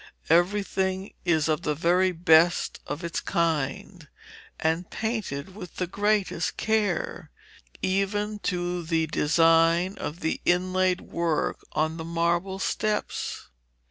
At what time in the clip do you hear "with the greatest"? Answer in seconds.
5.53-6.57